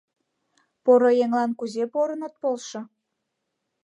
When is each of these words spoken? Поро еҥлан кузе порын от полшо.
Поро 0.83 1.09
еҥлан 1.23 1.51
кузе 1.59 1.83
порын 1.93 2.21
от 2.27 2.33
полшо. 2.41 2.79